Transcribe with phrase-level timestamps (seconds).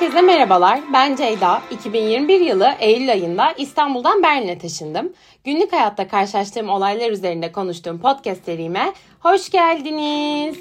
[0.00, 0.80] Herkese merhabalar.
[0.92, 1.62] Ben Ceyda.
[1.70, 5.12] 2021 yılı Eylül ayında İstanbul'dan Berlin'e taşındım.
[5.44, 10.56] Günlük hayatta karşılaştığım olaylar üzerinde konuştuğum podcast serime hoş geldiniz.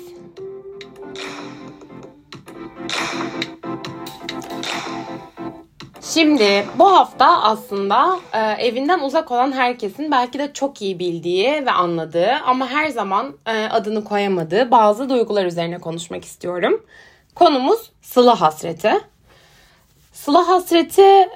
[6.01, 11.71] Şimdi bu hafta aslında e, evinden uzak olan herkesin belki de çok iyi bildiği ve
[11.71, 16.85] anladığı ama her zaman e, adını koyamadığı bazı duygular üzerine konuşmak istiyorum.
[17.35, 18.91] Konumuz sıla hasreti.
[20.11, 21.29] Sıla hasreti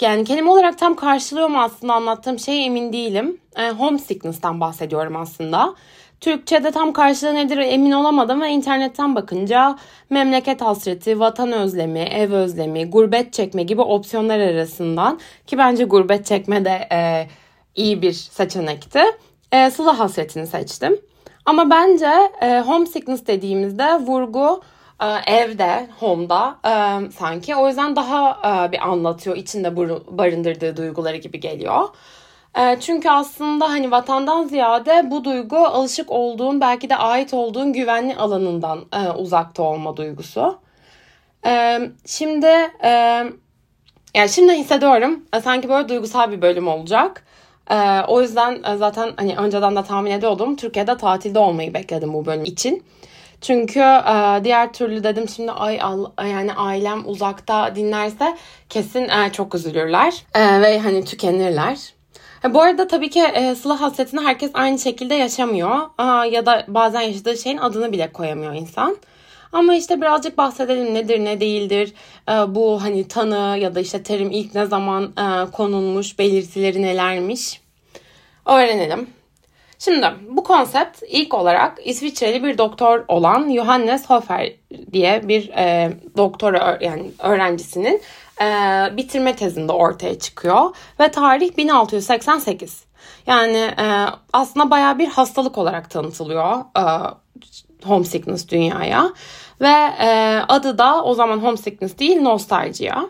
[0.00, 3.40] yani kelime olarak tam karşılıyor mu aslında anlattığım şey emin değilim.
[3.56, 5.74] E, homesickness'tan bahsediyorum aslında.
[6.20, 9.78] Türkçe'de tam karşılığı nedir emin olamadım ve internetten bakınca
[10.10, 16.64] memleket hasreti, vatan özlemi, ev özlemi, gurbet çekme gibi opsiyonlar arasından ki bence gurbet çekme
[16.64, 17.26] de e,
[17.74, 19.00] iyi bir seçenekti.
[19.52, 21.00] E, sıla hasretini seçtim.
[21.46, 24.62] Ama bence e, homesickness dediğimizde vurgu
[25.26, 27.56] evde, home'da e, sanki.
[27.56, 28.30] O yüzden daha
[28.66, 29.76] e, bir anlatıyor, içinde
[30.18, 31.88] barındırdığı duyguları gibi geliyor.
[32.58, 38.16] E, çünkü aslında hani vatandan ziyade bu duygu alışık olduğun, belki de ait olduğun güvenli
[38.16, 38.80] alanından
[39.16, 40.58] uzakta olma duygusu.
[42.06, 42.70] Şimdi
[44.14, 47.24] yani şimdi hissediyorum sanki böyle duygusal bir bölüm olacak.
[48.08, 50.56] O yüzden zaten hani önceden de tahmin ediyordum.
[50.56, 52.84] Türkiye'de tatilde olmayı bekledim bu bölüm için.
[53.42, 55.80] Çünkü e, diğer türlü dedim şimdi ay
[56.18, 58.36] yani ailem uzakta dinlerse
[58.68, 61.94] kesin e, çok üzülürler e, ve hani tükenirler.
[62.50, 67.00] Bu arada tabii ki e, sıla hasretini herkes aynı şekilde yaşamıyor Aa, ya da bazen
[67.00, 68.96] yaşadığı şeyin adını bile koyamıyor insan.
[69.52, 71.92] Ama işte birazcık bahsedelim nedir ne değildir
[72.28, 77.60] e, bu hani tanı ya da işte terim ilk ne zaman e, konulmuş belirtileri nelermiş
[78.46, 79.06] öğrenelim.
[79.84, 84.52] Şimdi bu konsept ilk olarak İsviçreli bir doktor olan Johannes Hofer
[84.92, 88.02] diye bir e, doktora yani öğrencisinin
[88.42, 88.46] e,
[88.96, 92.84] bitirme tezinde ortaya çıkıyor ve tarih 1688.
[93.26, 96.84] Yani e, aslında baya bir hastalık olarak tanıtılıyor e,
[97.84, 99.10] homesickness dünyaya
[99.60, 103.04] ve e, adı da o zaman homesickness değil nostalgia.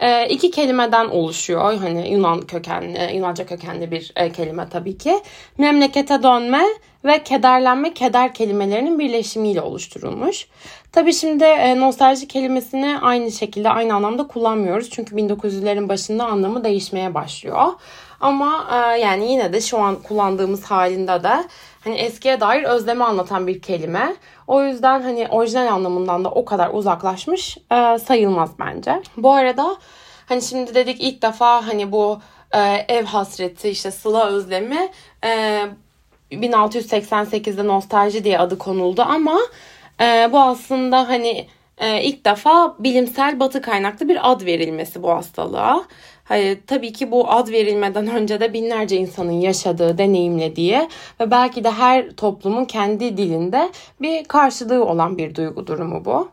[0.00, 1.74] E, iki kelimeden oluşuyor.
[1.74, 5.18] Hani Yunan kökenli, Yunanca kökenli bir e, kelime tabii ki.
[5.58, 6.62] Memlekete dönme
[7.04, 10.46] ve kederlenme, keder kelimelerinin birleşimiyle oluşturulmuş.
[10.92, 14.90] Tabii şimdi e, nostalji kelimesini aynı şekilde aynı anlamda kullanmıyoruz.
[14.90, 17.66] Çünkü 1900'lerin başında anlamı değişmeye başlıyor.
[18.20, 21.44] Ama e, yani yine de şu an kullandığımız halinde de
[21.84, 24.16] hani eskiye dair özlemi anlatan bir kelime.
[24.46, 29.02] O yüzden hani orijinal anlamından da o kadar uzaklaşmış e, sayılmaz bence.
[29.16, 29.76] Bu arada
[30.26, 32.20] hani şimdi dedik ilk defa hani bu
[32.54, 32.58] e,
[32.88, 34.88] ev hasreti işte sıla özlemi
[35.24, 35.62] e,
[36.32, 39.38] 1688'de nostalji diye adı konuldu ama
[40.00, 41.48] e, bu aslında hani
[41.78, 45.84] e, ilk defa bilimsel batı kaynaklı bir ad verilmesi bu hastalığa.
[46.30, 50.88] Hayır, tabii ki bu ad verilmeden önce de binlerce insanın yaşadığı, deneyimlediği
[51.20, 53.70] ve belki de her toplumun kendi dilinde
[54.00, 56.28] bir karşılığı olan bir duygu durumu bu.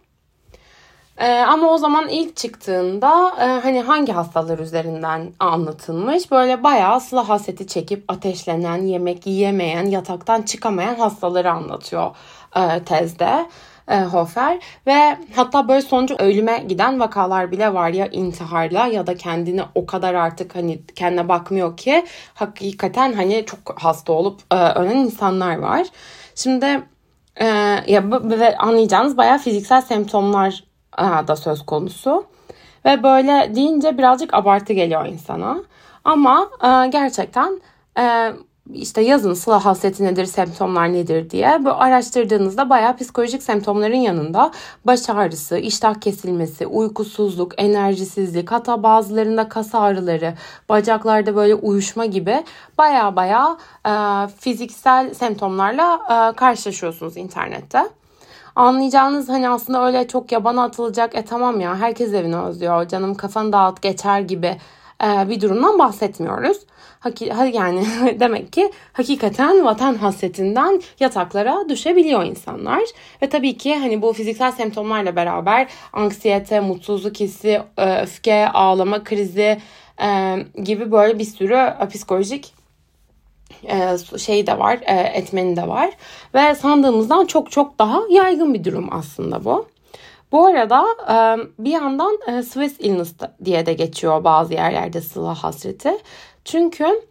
[1.18, 7.30] Ee, ama o zaman ilk çıktığında e, hani hangi hastalar üzerinden anlatılmış böyle bayağı sıla
[7.30, 12.16] haseti çekip ateşlenen, yemek yiyemeyen, yataktan çıkamayan hastaları anlatıyor
[12.56, 13.50] e, tezde
[13.88, 19.16] e, Hofer ve hatta böyle sonucu ölüme giden vakalar bile var ya intiharla ya da
[19.16, 24.98] kendini o kadar artık hani kendine bakmıyor ki hakikaten hani çok hasta olup e, ölen
[24.98, 25.88] insanlar var.
[26.36, 26.84] Şimdi
[27.36, 27.46] e,
[27.88, 30.64] ya ve anlayacağınız bayağı fiziksel semptomlar
[31.00, 32.26] e, da söz konusu.
[32.86, 35.58] Ve böyle deyince birazcık abartı geliyor insana.
[36.04, 37.62] Ama e, gerçekten
[38.00, 38.34] e,
[38.74, 44.52] işte yazın sıla hasreti nedir, semptomlar nedir diye bu araştırdığınızda bayağı psikolojik semptomların yanında
[44.86, 50.34] baş ağrısı, iştah kesilmesi, uykusuzluk, enerjisizlik, hatta bazılarında kas ağrıları,
[50.70, 52.44] bacaklarda böyle uyuşma gibi
[52.78, 53.92] bayağı bayağı e,
[54.40, 57.90] fiziksel semptomlarla e, karşılaşıyorsunuz internette.
[58.56, 63.52] Anlayacağınız hani aslında öyle çok yabana atılacak e tamam ya herkes evini özlüyor canım kafanı
[63.52, 64.58] dağıt geçer gibi
[65.02, 66.58] bir durumdan bahsetmiyoruz.
[67.54, 67.86] Yani
[68.20, 72.84] demek ki hakikaten vatan hasretinden yataklara düşebiliyor insanlar.
[73.22, 79.58] Ve tabii ki hani bu fiziksel semptomlarla beraber anksiyete, mutsuzluk hissi, e, öfke, ağlama krizi
[80.02, 82.54] e, gibi böyle bir sürü psikolojik
[84.18, 84.80] şey de var,
[85.14, 85.90] etmeni de var.
[86.34, 89.68] Ve sandığımızdan çok çok daha yaygın bir durum aslında bu.
[90.32, 90.86] Bu arada
[91.60, 93.14] bir yandan Swiss illness
[93.46, 95.98] diye de geçiyor bazı yerlerde sıla hasreti.
[96.46, 97.02] Çünkü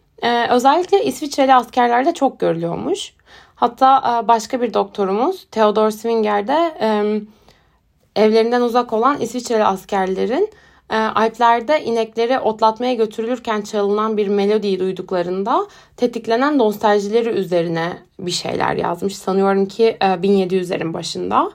[0.49, 3.13] özellikle İsviçreli askerlerde çok görülüyormuş.
[3.55, 6.73] Hatta başka bir doktorumuz Theodor Swinger de
[8.15, 10.49] evlerinden uzak olan İsviçreli askerlerin
[10.89, 15.67] Alplerde inekleri otlatmaya götürülürken çalınan bir melodiyi duyduklarında
[15.97, 19.15] tetiklenen nostaljileri üzerine bir şeyler yazmış.
[19.17, 21.51] Sanıyorum ki e, 1700'lerin başında.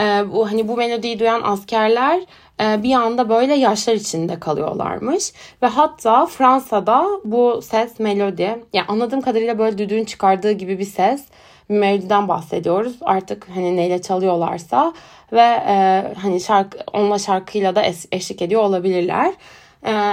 [0.00, 2.20] E, bu hani bu melodiyi duyan askerler
[2.60, 5.32] e, bir anda böyle yaşlar içinde kalıyorlarmış.
[5.62, 11.24] Ve hatta Fransa'da bu ses melodi yani anladığım kadarıyla böyle düdüğün çıkardığı gibi bir ses
[11.70, 12.96] bir melodiden bahsediyoruz.
[13.00, 14.92] Artık hani neyle çalıyorlarsa
[15.32, 17.82] ve e, hani şarkı onunla şarkıyla da
[18.12, 19.32] eşlik ediyor olabilirler.
[19.86, 20.12] E,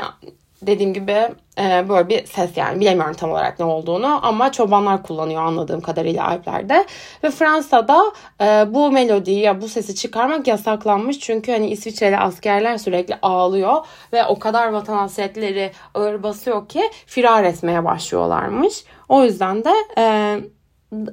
[0.68, 1.27] dediğim gibi
[1.60, 6.27] e, böyle bir ses yani bilemiyorum tam olarak ne olduğunu ama çobanlar kullanıyor anladığım kadarıyla
[6.27, 6.86] Alplerde
[7.24, 8.04] ve Fransa'da
[8.42, 14.25] e, bu melodiyi ya bu sesi çıkarmak yasaklanmış çünkü hani İsviçreli askerler sürekli ağlıyor ve
[14.25, 18.83] o kadar vatan hasretleri ağır basıyor ki firar etmeye başlıyorlarmış.
[19.10, 20.38] O yüzden de e,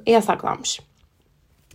[0.07, 0.90] yasaklanmış.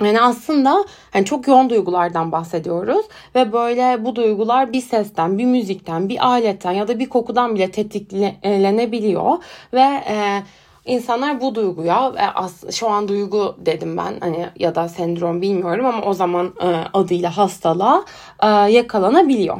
[0.00, 6.08] Yani aslında hani çok yoğun duygulardan bahsediyoruz ve böyle bu duygular bir sesten, bir müzikten,
[6.08, 9.38] bir aletten ya da bir kokudan bile tetiklenebiliyor
[9.72, 10.42] ve e,
[10.84, 16.02] insanlar bu duyguya as, şu an duygu dedim ben hani ya da sendrom bilmiyorum ama
[16.02, 18.04] o zaman e, adıyla hastalığa
[18.42, 19.58] e, yakalanabiliyor.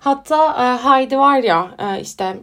[0.00, 2.36] Hatta e, Heidi var ya e, işte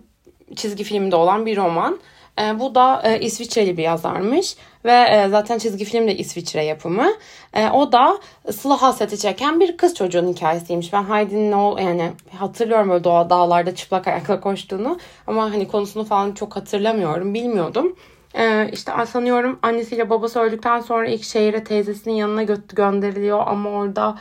[0.55, 1.99] çizgi filmde olan bir roman.
[2.41, 4.55] E, bu da e, İsviçreli bir yazarmış
[4.85, 7.07] ve e, zaten çizgi film de İsviçre yapımı.
[7.53, 8.19] E, o da
[8.51, 10.93] sıla hasreti çeken bir kız çocuğun hikayesiymiş.
[10.93, 16.31] Ben Heidi'nin o yani hatırlıyorum böyle doğa dağlarda çıplak ayakla koştuğunu ama hani konusunu falan
[16.31, 17.95] çok hatırlamıyorum, bilmiyordum.
[18.33, 24.17] Ee, işte sanıyorum annesiyle babası öldükten sonra ilk şehire teyzesinin yanına gö- gönderiliyor ama orada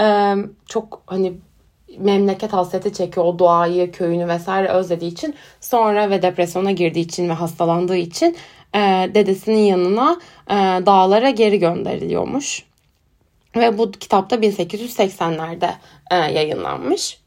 [0.00, 0.34] e,
[0.66, 1.32] çok hani
[1.98, 3.26] memleket hasreti çekiyor.
[3.26, 8.36] O doğayı, köyünü vesaire özlediği için sonra ve depresyona girdiği için ve hastalandığı için
[8.74, 8.78] e,
[9.14, 10.54] dedesinin yanına e,
[10.86, 12.62] dağlara geri gönderiliyormuş.
[13.56, 15.70] Ve bu kitapta 1880'lerde
[16.10, 17.18] e, yayınlanmış.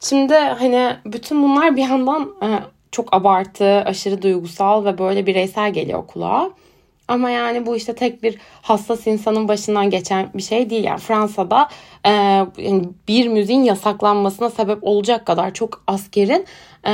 [0.00, 2.48] Şimdi hani bütün bunlar bir yandan e,
[2.92, 6.50] çok abartı, aşırı duygusal ve böyle bireysel geliyor kulağa.
[7.08, 10.84] Ama yani bu işte tek bir hassas insanın başından geçen bir şey değil.
[10.84, 11.68] Yani Fransa'da
[12.06, 12.42] e,
[13.08, 16.46] bir müziğin yasaklanmasına sebep olacak kadar çok askerin
[16.86, 16.92] e,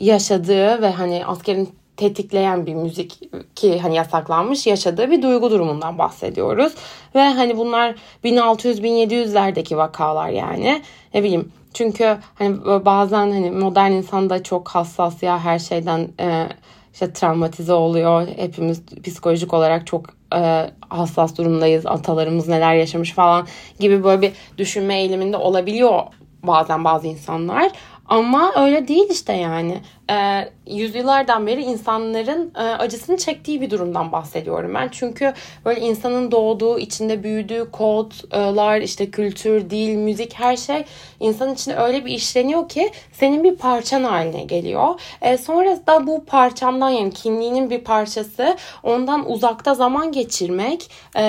[0.00, 3.20] yaşadığı ve hani askerin tetikleyen bir müzik
[3.56, 6.74] ki hani yasaklanmış yaşadığı bir duygu durumundan bahsediyoruz.
[7.14, 7.94] Ve hani bunlar
[8.24, 10.82] 1600-1700'lerdeki vakalar yani.
[11.14, 16.48] Ne bileyim çünkü hani bazen hani modern insan da çok hassas ya her şeyden e,
[16.96, 18.28] işte travmatize oluyor.
[18.36, 21.86] Hepimiz psikolojik olarak çok e, hassas durumdayız.
[21.86, 23.46] Atalarımız neler yaşamış falan
[23.80, 26.02] gibi böyle bir düşünme eğiliminde olabiliyor
[26.42, 27.72] bazen bazı insanlar.
[28.06, 29.80] Ama öyle değil işte yani.
[30.10, 34.88] E, yüzyıllardan beri insanların e, acısını çektiği bir durumdan bahsediyorum ben.
[34.92, 40.84] Çünkü böyle insanın doğduğu, içinde büyüdüğü kodlar, işte kültür, dil, müzik her şey
[41.20, 45.00] insanın içinde öyle bir işleniyor ki senin bir parçan haline geliyor.
[45.22, 51.22] E, sonra bu parçamdan yani kimliğinin bir parçası ondan uzakta zaman geçirmek e,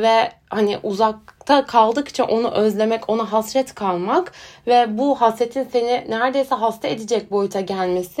[0.00, 4.32] ve hani uzakta kaldıkça onu özlemek, ona hasret kalmak
[4.66, 8.19] ve bu hasretin seni neredeyse hasta edecek boyuta gelmesi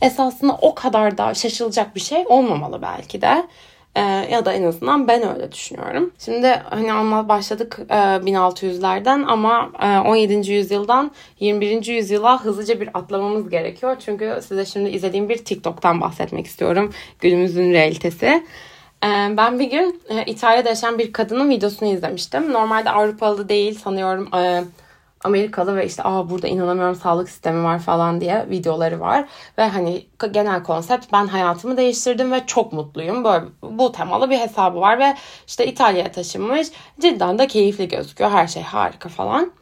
[0.00, 3.46] esasında o kadar da şaşılacak bir şey olmamalı belki de.
[3.96, 4.00] Ee,
[4.30, 6.12] ya da en azından ben öyle düşünüyorum.
[6.18, 10.52] Şimdi hani anlat başladık e, 1600'lerden ama e, 17.
[10.52, 11.86] yüzyıldan 21.
[11.86, 13.96] yüzyıla hızlıca bir atlamamız gerekiyor.
[14.04, 16.92] Çünkü size şimdi izlediğim bir TikTok'tan bahsetmek istiyorum.
[17.20, 18.26] Günümüzün realitesi.
[19.04, 22.52] Ee, ben bir gün e, İtalya'da yaşayan bir kadının videosunu izlemiştim.
[22.52, 24.64] Normalde Avrupalı değil sanıyorum e,
[25.24, 29.28] Amerikalı ve işte aa burada inanamıyorum sağlık sistemi var falan diye videoları var.
[29.58, 33.24] Ve hani genel konsept ben hayatımı değiştirdim ve çok mutluyum.
[33.24, 35.14] Böyle bu temalı bir hesabı var ve
[35.46, 36.68] işte İtalya'ya taşınmış.
[37.00, 38.30] Cidden de keyifli gözüküyor.
[38.30, 39.52] Her şey harika falan.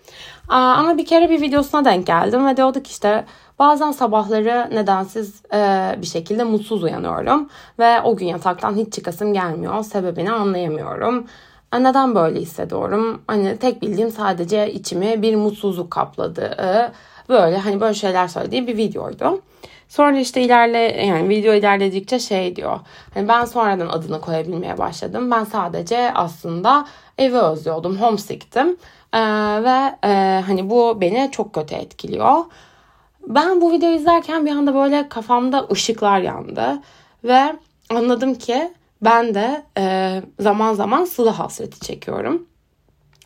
[0.49, 3.25] Aa, ama bir kere bir videosuna denk geldim ve diyorduk işte
[3.61, 7.49] Bazen sabahları nedensiz e, bir şekilde mutsuz uyanıyorum
[7.79, 9.83] ve o gün yataktan hiç çıkasım gelmiyor.
[9.83, 11.27] Sebebini anlayamıyorum.
[11.75, 13.23] E, neden böyle hissediyorum?
[13.27, 16.93] Hani tek bildiğim sadece içimi bir mutsuzluk kapladığı
[17.29, 19.43] böyle hani böyle şeyler söylediği bir videoydu.
[19.89, 22.81] Sonra işte ilerle yani video ilerledikçe şey diyor.
[23.15, 25.31] Hani ben sonradan adını koyabilmeye başladım.
[25.31, 26.87] Ben sadece aslında
[27.19, 27.97] evi özlüyordum.
[27.97, 28.77] Homesick'tim.
[29.15, 29.19] Ee,
[29.65, 32.45] ve e, hani bu beni çok kötü etkiliyor.
[33.27, 36.79] Ben bu videoyu izlerken bir anda böyle kafamda ışıklar yandı.
[37.25, 37.57] Ve
[37.91, 42.47] anladım ki ben de e, zaman zaman sıla hasreti çekiyorum.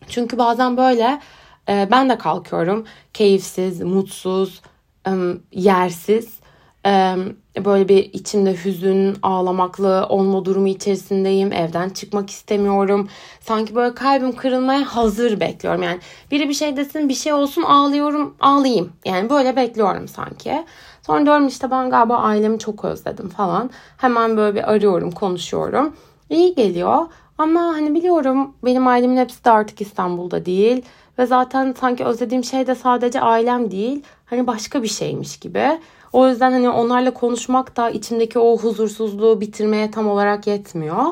[0.09, 1.21] Çünkü bazen böyle
[1.69, 4.63] e, ben de kalkıyorum keyifsiz, mutsuz,
[5.07, 5.11] e,
[5.53, 6.39] yersiz.
[6.87, 7.17] E,
[7.65, 11.53] böyle bir içimde hüzün, ağlamaklı olma durumu içerisindeyim.
[11.53, 13.09] Evden çıkmak istemiyorum.
[13.41, 15.83] Sanki böyle kalbim kırılmaya hazır bekliyorum.
[15.83, 16.01] Yani
[16.31, 18.93] biri bir şey desin, bir şey olsun ağlıyorum, ağlayayım.
[19.05, 20.65] Yani böyle bekliyorum sanki.
[21.07, 23.71] Sonra diyorum işte ben galiba ailemi çok özledim falan.
[23.97, 25.97] Hemen böyle bir arıyorum, konuşuyorum.
[26.31, 27.07] İyi geliyor.
[27.39, 30.83] Ama hani biliyorum benim ailemin hepsi de artık İstanbul'da değil.
[31.19, 34.03] Ve zaten sanki özlediğim şey de sadece ailem değil.
[34.27, 35.81] Hani başka bir şeymiş gibi.
[36.13, 41.05] O yüzden hani onlarla konuşmak da içimdeki o huzursuzluğu bitirmeye tam olarak yetmiyor.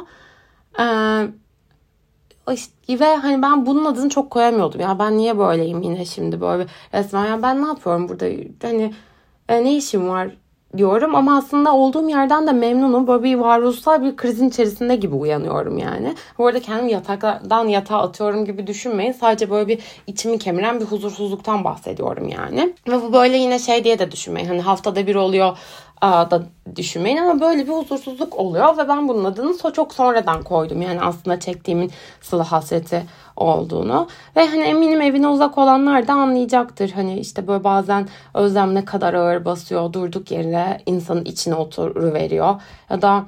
[0.81, 1.27] Ee,
[2.53, 4.81] işte, ve hani ben bunun adını çok koyamıyordum.
[4.81, 7.27] Ya ben niye böyleyim yine şimdi böyle resmen.
[7.27, 8.27] Ya ben ne yapıyorum burada?
[8.63, 8.93] Hani
[9.49, 10.29] e, ne işim var
[10.77, 13.07] diyorum ama aslında olduğum yerden de memnunum.
[13.07, 16.15] Böyle bir varoluşsal bir krizin içerisinde gibi uyanıyorum yani.
[16.39, 19.13] Bu arada kendimi yataktan yatağa atıyorum gibi düşünmeyin.
[19.13, 22.75] Sadece böyle bir içimi kemiren bir huzursuzluktan bahsediyorum yani.
[22.89, 24.49] Ve bu böyle yine şey diye de düşünmeyin.
[24.49, 25.59] Hani haftada bir oluyor
[26.02, 26.42] da
[26.76, 30.82] düşünmeyin ama böyle bir huzursuzluk oluyor ve ben bunun adını çok sonradan koydum.
[30.82, 31.90] Yani aslında çektiğimin
[32.21, 33.02] sıla hasreti
[33.37, 34.09] olduğunu.
[34.37, 36.90] Ve hani eminim evine uzak olanlar da anlayacaktır.
[36.90, 42.61] Hani işte böyle bazen özlem ne kadar ağır basıyor durduk yerine insanın içine oturuveriyor.
[42.90, 43.25] Ya da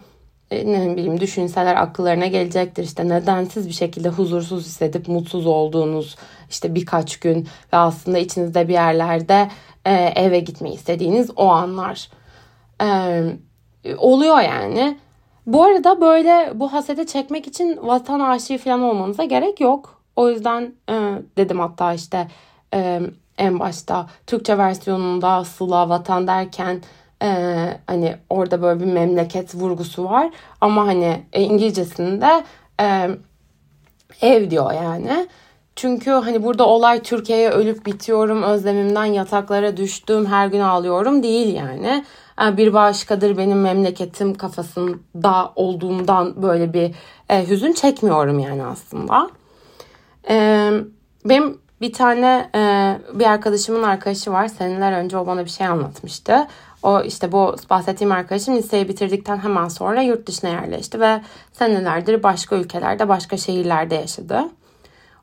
[0.51, 6.17] e, ne bileyim düşünseler akıllarına gelecektir işte nedensiz bir şekilde huzursuz hissedip mutsuz olduğunuz
[6.51, 9.51] işte birkaç gün ve aslında içinizde bir yerlerde
[9.85, 12.09] e, eve gitmeyi istediğiniz o anlar
[12.83, 13.23] e,
[13.99, 14.99] oluyor yani.
[15.47, 20.03] Bu arada böyle bu hasede çekmek için vatan aşığı falan olmanıza gerek yok.
[20.17, 20.95] O yüzden e,
[21.37, 22.29] dedim hatta işte
[22.75, 23.01] e,
[23.39, 26.83] en başta Türkçe versiyonunda Sıla Vatan derken
[27.23, 27.29] e,
[27.87, 30.31] hani orada böyle bir memleket vurgusu var.
[30.61, 32.45] Ama hani e, İngilizcesinde
[32.81, 33.11] e,
[34.21, 35.27] ev diyor yani.
[35.77, 42.05] Çünkü hani burada olay Türkiye'ye ölüp bitiyorum, özlemimden yataklara düştüm, her gün ağlıyorum değil yani.
[42.43, 46.95] E, bir başkadır benim memleketim kafasında olduğumdan böyle bir
[47.29, 49.31] e, hüzün çekmiyorum yani aslında.
[50.29, 50.71] E,
[51.25, 52.61] benim bir tane e,
[53.19, 54.49] bir arkadaşımın arkadaşı var.
[54.49, 56.47] Seneler önce o bana bir şey anlatmıştı.
[56.83, 61.21] O işte bu bahsettiğim arkadaşım liseyi bitirdikten hemen sonra yurt dışına yerleşti ve
[61.53, 64.45] senelerdir başka ülkelerde, başka şehirlerde yaşadı.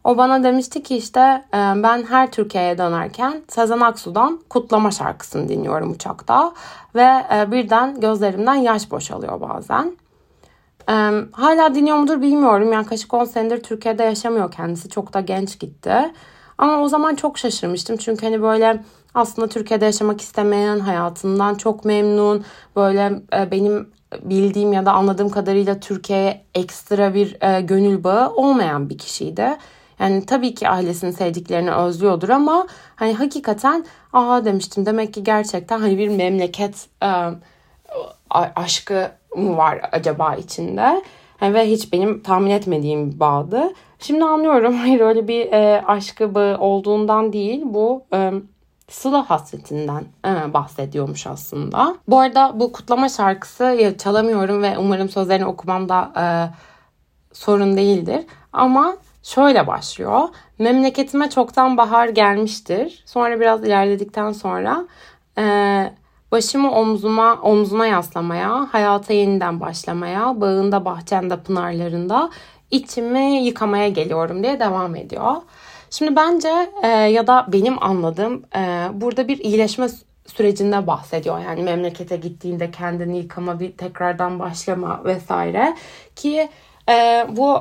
[0.03, 1.19] O bana demişti ki işte
[1.53, 6.53] e, ben her Türkiye'ye dönerken Sezen Aksu'dan Kutlama şarkısını dinliyorum uçakta
[6.95, 9.97] ve e, birden gözlerimden yaş boşalıyor bazen.
[10.89, 10.93] E,
[11.31, 12.73] hala dinliyor mudur bilmiyorum.
[12.73, 14.89] Yaklaşık 10 senedir Türkiye'de yaşamıyor kendisi.
[14.89, 16.13] Çok da genç gitti.
[16.57, 17.97] Ama o zaman çok şaşırmıştım.
[17.97, 23.89] Çünkü hani böyle aslında Türkiye'de yaşamak istemeyen, hayatından çok memnun, böyle benim
[24.23, 29.57] bildiğim ya da anladığım kadarıyla Türkiye'ye ekstra bir gönül bağı olmayan bir kişiydi.
[30.01, 35.97] Yani tabii ki ailesini sevdiklerini özlüyordur ama hani hakikaten aa demiştim demek ki gerçekten hani
[35.97, 37.09] bir memleket e,
[38.55, 41.03] aşkı mı var acaba içinde?
[41.41, 43.73] Yani ve hiç benim tahmin etmediğim bir bağdı.
[43.99, 48.31] Şimdi anlıyorum hayır öyle bir e, aşkı bağı olduğundan değil bu e,
[48.89, 51.95] sıla hasretinden e, bahsediyormuş aslında.
[52.07, 56.25] Bu arada bu kutlama şarkısı çalamıyorum ve umarım sözlerini okumam da e,
[57.33, 58.25] sorun değildir.
[58.53, 60.29] Ama şöyle başlıyor.
[60.59, 63.03] Memleketime çoktan bahar gelmiştir.
[63.05, 64.87] Sonra biraz ilerledikten sonra
[65.37, 65.43] e,
[66.31, 72.29] başımı omzuma omzuna yaslamaya, hayata yeniden başlamaya, bağında bahçemde pınarlarında
[72.71, 75.35] içimi yıkamaya geliyorum diye devam ediyor.
[75.89, 79.87] Şimdi bence e, ya da benim anladığım e, burada bir iyileşme
[80.25, 81.39] sürecinde bahsediyor.
[81.39, 85.75] Yani memlekete gittiğinde kendini yıkama, bir tekrardan başlama vesaire.
[86.15, 86.49] Ki
[86.89, 87.59] e, bu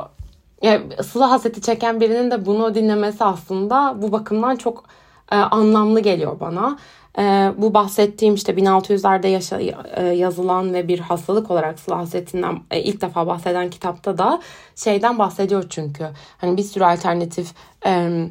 [0.62, 4.84] yani sıla hasreti çeken birinin de bunu dinlemesi aslında bu bakımdan çok
[5.32, 6.78] e, anlamlı geliyor bana.
[7.18, 12.82] E, bu bahsettiğim işte 1600'lerde yaşa, e, yazılan ve bir hastalık olarak sıla hasretinden e,
[12.82, 14.40] ilk defa bahseden kitapta da
[14.74, 16.08] şeyden bahsediyor çünkü.
[16.38, 17.54] Hani bir sürü alternatif
[17.86, 18.24] e,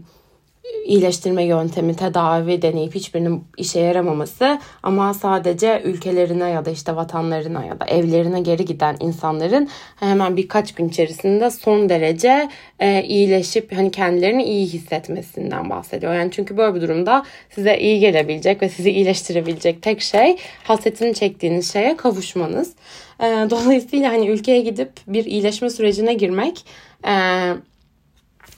[0.85, 7.79] iyileştirme yöntemi, tedavi deneyip hiçbirinin işe yaramaması ama sadece ülkelerine ya da işte vatanlarına ya
[7.79, 12.49] da evlerine geri giden insanların hemen birkaç gün içerisinde son derece
[12.79, 16.13] e, iyileşip hani kendilerini iyi hissetmesinden bahsediyor.
[16.13, 21.73] Yani çünkü böyle bir durumda size iyi gelebilecek ve sizi iyileştirebilecek tek şey hasretini çektiğiniz
[21.73, 22.73] şeye kavuşmanız.
[23.19, 26.65] E, dolayısıyla hani ülkeye gidip bir iyileşme sürecine girmek
[27.07, 27.13] e,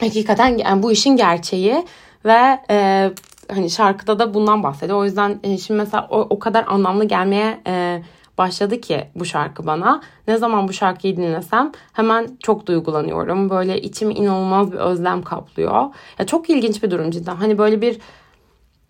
[0.02, 1.86] hakikaten yani bu işin gerçeği
[2.26, 3.10] ve e,
[3.54, 4.98] hani şarkıda da bundan bahsediyor.
[4.98, 8.04] O yüzden e, şimdi mesela o, o kadar anlamlı gelmeye e,
[8.38, 10.02] başladı ki bu şarkı bana.
[10.28, 13.50] Ne zaman bu şarkıyı dinlesem hemen çok duygulanıyorum.
[13.50, 15.90] Böyle içim inanılmaz bir özlem kaplıyor.
[16.20, 17.36] Ya çok ilginç bir durum cidden.
[17.36, 18.00] Hani böyle bir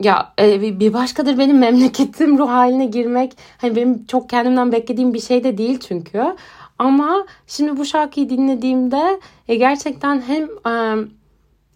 [0.03, 5.21] ya e, bir başkadır benim memleketim ruh haline girmek hani benim çok kendimden beklediğim bir
[5.21, 6.35] şey de değil çünkü.
[6.81, 11.05] Ama şimdi bu şarkıyı dinlediğimde e, gerçekten hem e,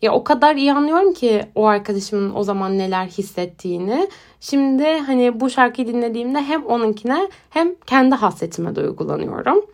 [0.02, 4.10] ya o kadar iyi anlıyorum ki o arkadaşımın o zaman neler hissettiğini.
[4.40, 9.66] Şimdi hani bu şarkıyı dinlediğimde hem onunkine hem kendi hasretime duygulanıyorum.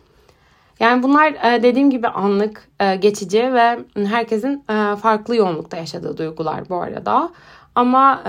[0.80, 6.68] Yani bunlar e, dediğim gibi anlık, e, geçici ve herkesin e, farklı yoğunlukta yaşadığı duygular
[6.68, 7.30] bu arada.
[7.74, 8.22] Ama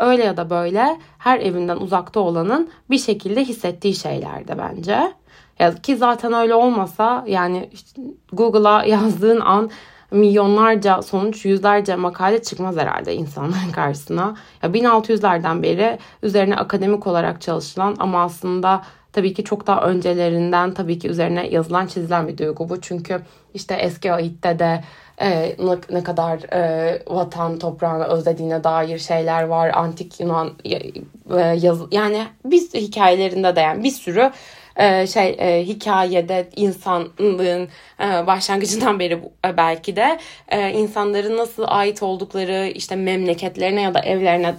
[0.00, 5.12] öyle ya da böyle her evinden uzakta olanın bir şekilde hissettiği şeyler de bence.
[5.58, 9.70] Ya ki zaten öyle olmasa yani işte Google'a yazdığın an
[10.10, 14.36] milyonlarca sonuç yüzlerce makale çıkmaz herhalde insanların karşısına.
[14.62, 18.82] Ya 1600'lerden beri üzerine akademik olarak çalışılan ama aslında
[19.12, 22.80] tabii ki çok daha öncelerinden tabii ki üzerine yazılan çizilen bir duygu bu.
[22.80, 23.22] Çünkü
[23.54, 24.84] işte eski Ait'te de
[25.20, 25.56] e,
[25.90, 29.70] ne kadar e, vatan toprağını özlediğine dair şeyler var.
[29.74, 34.30] Antik Yunan e, yaz, yani biz hikayelerinde de yani bir sürü
[34.76, 37.68] e, şey e, hikayede insanlığın
[38.00, 44.00] e, başlangıcından beri e, belki de e, insanların nasıl ait oldukları işte memleketlerine ya da
[44.00, 44.54] evlerine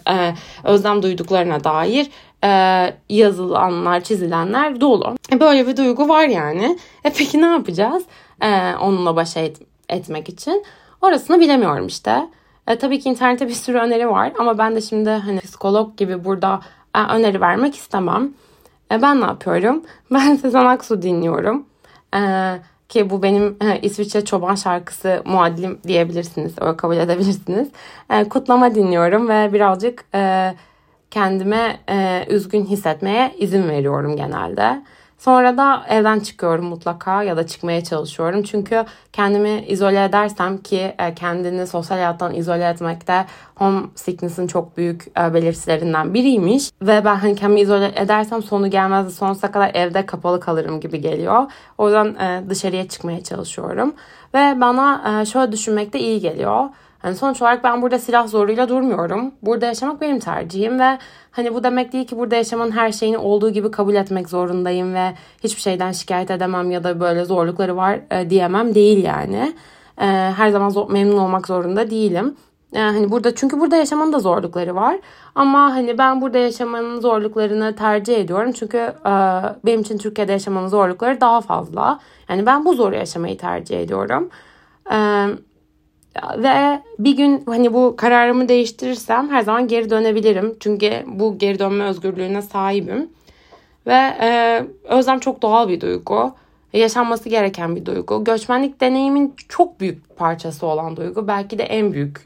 [0.63, 2.07] özlem duyduklarına dair
[2.43, 5.15] e, yazılanlar, çizilenler dolu.
[5.39, 6.79] Böyle bir duygu var yani.
[7.03, 8.03] E peki ne yapacağız
[8.81, 9.57] onunla baş et,
[9.89, 10.65] etmek için?
[11.01, 12.29] Orasını bilemiyorum işte.
[12.67, 16.25] E, tabii ki internette bir sürü öneri var ama ben de şimdi hani psikolog gibi
[16.25, 16.61] burada
[16.95, 18.33] e, öneri vermek istemem.
[18.95, 19.83] E, ben ne yapıyorum?
[20.11, 21.65] Ben Sezen Aksu dinliyorum.
[22.15, 22.19] E,
[22.89, 26.53] ki bu benim e, İsviçre çoban şarkısı muaddim diyebilirsiniz.
[26.61, 27.69] Öyle kabul edebilirsiniz.
[28.09, 30.53] E, kutlama dinliyorum ve birazcık e,
[31.11, 34.81] kendime e, üzgün hissetmeye izin veriyorum genelde.
[35.17, 38.43] Sonra da evden çıkıyorum mutlaka ya da çıkmaya çalışıyorum.
[38.43, 45.07] Çünkü kendimi izole edersem ki e, kendini sosyal hayattan izole etmekte home sickness'ın çok büyük
[45.19, 46.69] e, belirtilerinden biriymiş.
[46.81, 51.51] Ve ben hani kendimi izole edersem sonu gelmez sonsuza kadar evde kapalı kalırım gibi geliyor.
[51.77, 53.93] O yüzden e, dışarıya çıkmaya çalışıyorum.
[54.33, 56.69] Ve bana şöyle düşünmek de iyi geliyor.
[57.05, 59.31] Yani sonuç olarak ben burada silah zoruyla durmuyorum.
[59.41, 60.97] Burada yaşamak benim tercihim ve
[61.31, 65.13] hani bu demek değil ki burada yaşamanın her şeyini olduğu gibi kabul etmek zorundayım ve
[65.43, 69.53] hiçbir şeyden şikayet edemem ya da böyle zorlukları var e, diyemem değil yani.
[69.97, 70.05] E,
[70.37, 72.35] her zaman zor, memnun olmak zorunda değilim.
[72.73, 74.99] Yani e, hani burada çünkü burada yaşamanın da zorlukları var.
[75.35, 78.51] Ama hani ben burada yaşamanın zorluklarını tercih ediyorum.
[78.51, 79.11] Çünkü e,
[79.65, 81.99] benim için Türkiye'de yaşamanın zorlukları daha fazla.
[82.29, 84.29] Yani ben bu zoru yaşamayı tercih ediyorum.
[84.91, 85.27] E,
[86.37, 90.55] ve bir gün hani bu kararımı değiştirirsem her zaman geri dönebilirim.
[90.59, 93.09] Çünkü bu geri dönme özgürlüğüne sahibim.
[93.87, 96.33] Ve e, özlem çok doğal bir duygu.
[96.73, 98.23] Yaşanması gereken bir duygu.
[98.23, 101.27] Göçmenlik deneyimin çok büyük parçası olan duygu.
[101.27, 102.23] Belki de en büyük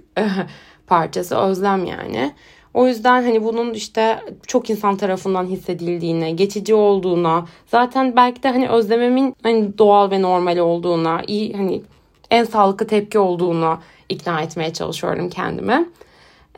[0.87, 2.31] parçası özlem yani.
[2.73, 8.69] O yüzden hani bunun işte çok insan tarafından hissedildiğine, geçici olduğuna, zaten belki de hani
[8.69, 11.81] özlememin hani doğal ve normal olduğuna, iyi hani
[12.31, 15.85] en sağlıklı tepki olduğunu ikna etmeye çalışıyorum kendime.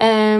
[0.01, 0.39] Ee,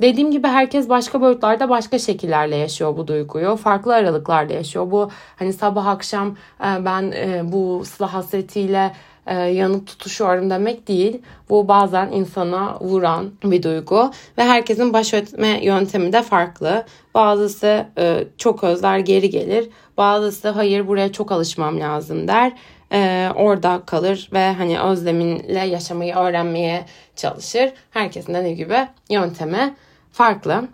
[0.00, 3.56] dediğim gibi herkes başka boyutlarda başka şekillerle yaşıyor bu duyguyu.
[3.56, 4.90] Farklı aralıklarda yaşıyor.
[4.90, 8.92] Bu hani sabah akşam e, ben e, bu sıla hasretiyle
[9.26, 11.22] e, yanıp tutuşuyorum demek değil.
[11.50, 16.84] Bu bazen insana vuran bir duygu ve herkesin baş etme yöntemi de farklı.
[17.14, 19.68] Bazısı e, çok özler geri gelir.
[19.96, 22.52] Bazısı hayır buraya çok alışmam lazım der
[22.92, 26.84] e, orada kalır ve hani özleminle yaşamayı öğrenmeye
[27.16, 27.72] çalışır.
[27.90, 29.74] Herkesin dediği gibi yöntemi
[30.12, 30.68] farklı.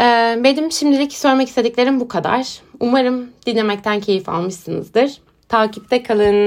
[0.00, 0.04] E,
[0.44, 2.62] benim şimdilik söylemek istediklerim bu kadar.
[2.80, 5.20] Umarım dinlemekten keyif almışsınızdır.
[5.48, 6.44] Takipte kalın.